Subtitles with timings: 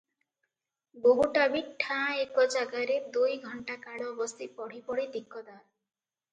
[1.03, 5.63] ବୋହୂଟା ବି ଠାଁ ଏକ ଜାଗାରେ ଦୁଇ ଘଣ୍ଟାକାଳ ବସି ପଢ଼ି ପଢ଼ି ଦିକଦାର।